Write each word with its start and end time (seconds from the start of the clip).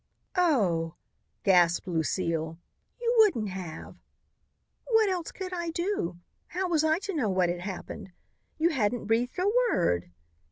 '""Oh!" 0.51 0.95
gasped 1.43 1.87
Lucile, 1.87 2.57
"you 2.99 3.15
wouldn't 3.19 3.49
have!" 3.49 3.97
"What 4.87 5.09
else 5.09 5.31
could 5.31 5.53
I 5.53 5.69
do? 5.69 6.17
How 6.47 6.67
was 6.67 6.83
I 6.83 6.97
to 6.97 7.13
know 7.13 7.29
what 7.29 7.49
had 7.49 7.61
happened? 7.61 8.11
You 8.57 8.69
hadn't 8.69 9.05
breathed 9.05 9.37
a 9.37 9.45
word. 9.69 10.09